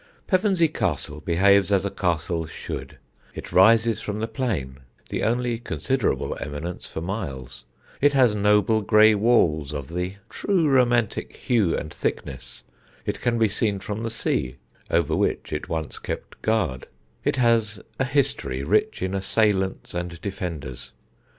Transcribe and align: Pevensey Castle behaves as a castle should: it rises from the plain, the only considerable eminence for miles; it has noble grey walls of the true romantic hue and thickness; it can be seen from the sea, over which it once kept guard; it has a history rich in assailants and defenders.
Pevensey 0.25 0.67
Castle 0.67 1.19
behaves 1.21 1.71
as 1.71 1.85
a 1.85 1.91
castle 1.91 2.47
should: 2.47 2.97
it 3.35 3.51
rises 3.51 4.01
from 4.01 4.19
the 4.19 4.27
plain, 4.27 4.79
the 5.09 5.21
only 5.21 5.59
considerable 5.59 6.35
eminence 6.41 6.87
for 6.89 7.01
miles; 7.01 7.65
it 8.01 8.13
has 8.13 8.33
noble 8.33 8.81
grey 8.81 9.13
walls 9.13 9.71
of 9.75 9.89
the 9.89 10.15
true 10.27 10.67
romantic 10.67 11.35
hue 11.35 11.77
and 11.77 11.93
thickness; 11.93 12.63
it 13.05 13.21
can 13.21 13.37
be 13.37 13.47
seen 13.47 13.77
from 13.77 14.01
the 14.01 14.09
sea, 14.09 14.55
over 14.89 15.15
which 15.15 15.53
it 15.53 15.69
once 15.69 15.99
kept 15.99 16.41
guard; 16.41 16.87
it 17.23 17.35
has 17.35 17.79
a 17.99 18.03
history 18.05 18.63
rich 18.63 19.03
in 19.03 19.13
assailants 19.13 19.93
and 19.93 20.19
defenders. 20.19 20.93